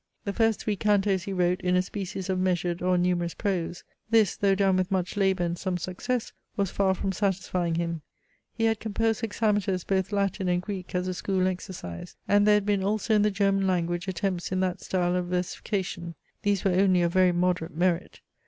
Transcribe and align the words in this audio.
The 0.23 0.33
first 0.33 0.63
three 0.63 0.75
cantos 0.75 1.25
he 1.25 1.31
wrote 1.31 1.61
in 1.61 1.75
a 1.75 1.83
species 1.83 2.27
of 2.27 2.39
measured 2.39 2.81
or 2.81 2.97
numerous 2.97 3.35
prose. 3.35 3.83
This, 4.09 4.35
though 4.35 4.55
done 4.55 4.77
with 4.77 4.89
much 4.89 5.15
labour 5.15 5.43
and 5.43 5.55
some 5.59 5.77
success, 5.77 6.33
was 6.57 6.71
far 6.71 6.95
from 6.95 7.11
satisfying 7.11 7.75
him. 7.75 8.01
He 8.51 8.63
had 8.63 8.79
composed 8.79 9.21
hexameters 9.21 9.83
both 9.83 10.11
Latin 10.11 10.47
and 10.49 10.59
Greek 10.59 10.95
as 10.95 11.07
a 11.07 11.13
school 11.13 11.45
exercise, 11.45 12.15
and 12.27 12.47
there 12.47 12.55
had 12.55 12.65
been 12.65 12.83
also 12.83 13.13
in 13.13 13.21
the 13.21 13.29
German 13.29 13.67
language 13.67 14.07
attempts 14.07 14.51
in 14.51 14.59
that 14.61 14.81
style 14.81 15.15
of 15.15 15.27
versification. 15.27 16.15
These 16.41 16.63
were 16.63 16.71
only 16.71 17.03
of 17.03 17.13
very 17.13 17.31
moderate 17.31 17.77
merit. 17.77 18.21